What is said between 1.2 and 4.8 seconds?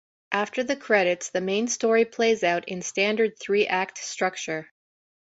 the main story plays out in standard three-act structure.